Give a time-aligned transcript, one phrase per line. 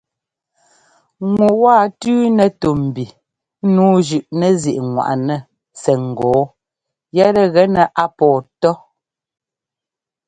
[1.33, 3.05] Ŋu waa tʉ́nɛ tú mbi
[3.73, 5.35] nǔu zʉꞌnɛzíꞌŋwaꞌnɛ
[5.81, 6.39] sɛ́ ŋ́gɔɔ
[7.15, 8.75] yɛtɛ gɛnɛ a pɔɔ tɔ́.